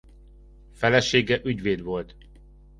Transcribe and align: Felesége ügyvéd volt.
Felesége 0.71 1.41
ügyvéd 1.43 1.81
volt. 1.81 2.15